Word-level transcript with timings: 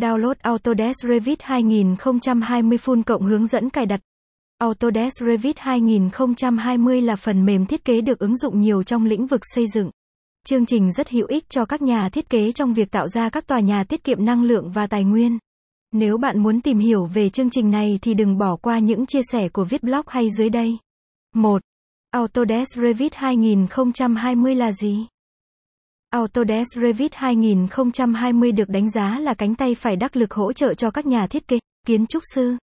Download 0.00 0.34
Autodesk 0.42 1.08
Revit 1.08 1.42
2020 1.42 2.78
Full 2.78 3.02
cộng 3.02 3.22
hướng 3.22 3.46
dẫn 3.46 3.70
cài 3.70 3.86
đặt. 3.86 4.00
Autodesk 4.58 5.26
Revit 5.26 5.58
2020 5.58 7.02
là 7.02 7.16
phần 7.16 7.46
mềm 7.46 7.66
thiết 7.66 7.84
kế 7.84 8.00
được 8.00 8.18
ứng 8.18 8.36
dụng 8.36 8.60
nhiều 8.60 8.82
trong 8.82 9.04
lĩnh 9.04 9.26
vực 9.26 9.40
xây 9.54 9.64
dựng. 9.74 9.90
Chương 10.46 10.66
trình 10.66 10.92
rất 10.92 11.08
hữu 11.08 11.26
ích 11.26 11.44
cho 11.48 11.64
các 11.64 11.82
nhà 11.82 12.08
thiết 12.08 12.30
kế 12.30 12.52
trong 12.52 12.74
việc 12.74 12.90
tạo 12.90 13.08
ra 13.08 13.30
các 13.30 13.46
tòa 13.46 13.60
nhà 13.60 13.84
tiết 13.84 14.04
kiệm 14.04 14.24
năng 14.24 14.42
lượng 14.42 14.70
và 14.70 14.86
tài 14.86 15.04
nguyên. 15.04 15.38
Nếu 15.92 16.18
bạn 16.18 16.38
muốn 16.38 16.60
tìm 16.60 16.78
hiểu 16.78 17.04
về 17.04 17.28
chương 17.28 17.50
trình 17.50 17.70
này 17.70 17.98
thì 18.02 18.14
đừng 18.14 18.38
bỏ 18.38 18.56
qua 18.56 18.78
những 18.78 19.06
chia 19.06 19.22
sẻ 19.32 19.48
của 19.48 19.64
viết 19.64 19.82
blog 19.82 20.04
hay 20.06 20.28
dưới 20.38 20.50
đây. 20.50 20.78
1. 21.34 21.62
Autodesk 22.10 22.76
Revit 22.82 23.14
2020 23.14 24.54
là 24.54 24.72
gì? 24.72 25.06
Autodesk 26.10 26.80
Revit 26.82 27.14
2020 27.14 28.52
được 28.52 28.68
đánh 28.68 28.90
giá 28.90 29.18
là 29.18 29.34
cánh 29.34 29.54
tay 29.54 29.74
phải 29.74 29.96
đắc 29.96 30.16
lực 30.16 30.34
hỗ 30.34 30.52
trợ 30.52 30.74
cho 30.74 30.90
các 30.90 31.06
nhà 31.06 31.26
thiết 31.26 31.48
kế, 31.48 31.58
kiến 31.86 32.06
trúc 32.06 32.22
sư. 32.34 32.56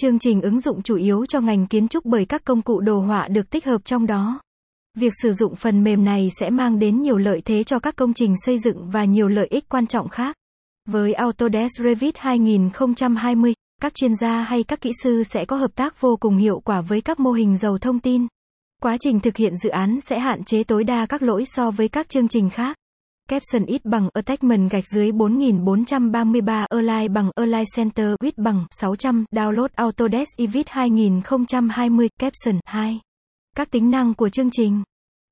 Chương 0.00 0.18
trình 0.18 0.40
ứng 0.40 0.60
dụng 0.60 0.82
chủ 0.82 0.96
yếu 0.96 1.26
cho 1.26 1.40
ngành 1.40 1.66
kiến 1.66 1.88
trúc 1.88 2.04
bởi 2.04 2.24
các 2.24 2.44
công 2.44 2.62
cụ 2.62 2.80
đồ 2.80 3.00
họa 3.00 3.28
được 3.28 3.50
tích 3.50 3.64
hợp 3.64 3.84
trong 3.84 4.06
đó. 4.06 4.40
Việc 4.96 5.12
sử 5.22 5.32
dụng 5.32 5.56
phần 5.56 5.84
mềm 5.84 6.04
này 6.04 6.28
sẽ 6.40 6.50
mang 6.50 6.78
đến 6.78 7.02
nhiều 7.02 7.16
lợi 7.16 7.42
thế 7.44 7.64
cho 7.64 7.78
các 7.78 7.96
công 7.96 8.14
trình 8.14 8.34
xây 8.46 8.58
dựng 8.58 8.90
và 8.90 9.04
nhiều 9.04 9.28
lợi 9.28 9.46
ích 9.50 9.68
quan 9.68 9.86
trọng 9.86 10.08
khác. 10.08 10.36
Với 10.88 11.12
Autodesk 11.12 11.82
Revit 11.84 12.18
2020, 12.18 13.54
các 13.82 13.94
chuyên 13.94 14.12
gia 14.20 14.42
hay 14.42 14.62
các 14.62 14.80
kỹ 14.80 14.90
sư 15.02 15.22
sẽ 15.22 15.44
có 15.44 15.56
hợp 15.56 15.74
tác 15.74 16.00
vô 16.00 16.16
cùng 16.20 16.36
hiệu 16.36 16.60
quả 16.60 16.80
với 16.80 17.00
các 17.00 17.20
mô 17.20 17.32
hình 17.32 17.56
giàu 17.56 17.78
thông 17.78 18.00
tin. 18.00 18.26
Quá 18.82 18.96
trình 19.00 19.20
thực 19.20 19.36
hiện 19.36 19.56
dự 19.56 19.70
án 19.70 20.00
sẽ 20.00 20.18
hạn 20.18 20.44
chế 20.44 20.64
tối 20.64 20.84
đa 20.84 21.06
các 21.06 21.22
lỗi 21.22 21.44
so 21.46 21.70
với 21.70 21.88
các 21.88 22.08
chương 22.08 22.28
trình 22.28 22.50
khác. 22.50 22.76
Caption 23.30 23.64
ít 23.66 23.84
bằng 23.84 24.08
Attachment 24.14 24.70
gạch 24.70 24.84
dưới 24.94 25.12
4433 25.12 26.66
Align 26.70 27.12
bằng 27.12 27.30
Align 27.34 27.64
Center 27.76 28.14
width 28.20 28.32
bằng 28.36 28.66
600 28.70 29.24
Download 29.30 29.68
Autodesk 29.74 30.38
Evit 30.38 30.68
2020 30.68 32.08
Caption 32.18 32.60
2 32.64 33.00
Các 33.56 33.70
tính 33.70 33.90
năng 33.90 34.14
của 34.14 34.28
chương 34.28 34.50
trình 34.50 34.82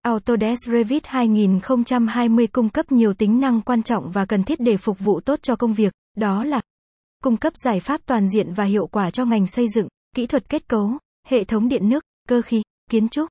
Autodesk 0.02 0.70
Revit 0.72 1.06
2020 1.06 2.46
cung 2.46 2.68
cấp 2.68 2.92
nhiều 2.92 3.14
tính 3.14 3.40
năng 3.40 3.60
quan 3.60 3.82
trọng 3.82 4.10
và 4.10 4.24
cần 4.24 4.44
thiết 4.44 4.60
để 4.60 4.76
phục 4.76 4.98
vụ 4.98 5.20
tốt 5.20 5.38
cho 5.42 5.56
công 5.56 5.72
việc, 5.72 5.92
đó 6.16 6.44
là 6.44 6.60
cung 7.22 7.36
cấp 7.36 7.52
giải 7.64 7.80
pháp 7.80 8.00
toàn 8.06 8.28
diện 8.28 8.52
và 8.52 8.64
hiệu 8.64 8.86
quả 8.86 9.10
cho 9.10 9.24
ngành 9.24 9.46
xây 9.46 9.66
dựng, 9.74 9.88
kỹ 10.16 10.26
thuật 10.26 10.48
kết 10.48 10.68
cấu, 10.68 10.90
hệ 11.26 11.44
thống 11.44 11.68
điện 11.68 11.88
nước, 11.88 12.04
cơ 12.28 12.42
khí, 12.42 12.62
kiến 12.90 13.08
trúc. 13.08 13.28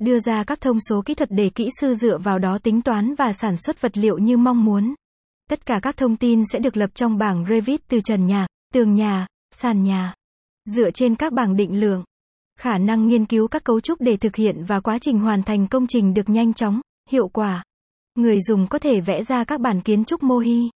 Đưa 0.00 0.18
ra 0.18 0.44
các 0.44 0.60
thông 0.60 0.78
số 0.88 1.02
kỹ 1.02 1.14
thuật 1.14 1.30
để 1.32 1.50
kỹ 1.50 1.68
sư 1.80 1.94
dựa 1.94 2.18
vào 2.18 2.38
đó 2.38 2.58
tính 2.58 2.82
toán 2.82 3.14
và 3.14 3.32
sản 3.32 3.56
xuất 3.56 3.80
vật 3.80 3.98
liệu 3.98 4.18
như 4.18 4.36
mong 4.36 4.64
muốn. 4.64 4.94
Tất 5.50 5.66
cả 5.66 5.80
các 5.82 5.96
thông 5.96 6.16
tin 6.16 6.42
sẽ 6.52 6.58
được 6.58 6.76
lập 6.76 6.90
trong 6.94 7.18
bảng 7.18 7.44
Revit 7.48 7.80
từ 7.88 8.00
trần 8.00 8.26
nhà, 8.26 8.46
tường 8.74 8.94
nhà, 8.94 9.26
sàn 9.50 9.82
nhà. 9.82 10.14
Dựa 10.64 10.90
trên 10.90 11.14
các 11.14 11.32
bảng 11.32 11.56
định 11.56 11.80
lượng, 11.80 12.04
khả 12.58 12.78
năng 12.78 13.06
nghiên 13.06 13.24
cứu 13.24 13.48
các 13.48 13.64
cấu 13.64 13.80
trúc 13.80 14.00
để 14.00 14.16
thực 14.16 14.36
hiện 14.36 14.64
và 14.64 14.80
quá 14.80 14.98
trình 15.00 15.20
hoàn 15.20 15.42
thành 15.42 15.66
công 15.66 15.86
trình 15.86 16.14
được 16.14 16.28
nhanh 16.28 16.54
chóng, 16.54 16.80
hiệu 17.10 17.28
quả. 17.28 17.64
Người 18.14 18.38
dùng 18.40 18.66
có 18.66 18.78
thể 18.78 19.00
vẽ 19.00 19.22
ra 19.22 19.44
các 19.44 19.60
bản 19.60 19.80
kiến 19.80 20.04
trúc 20.04 20.22
mô 20.22 20.38
hi, 20.38 20.70